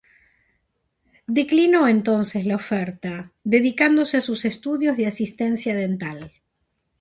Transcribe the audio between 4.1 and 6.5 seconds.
a sus estudios de asistencia dental.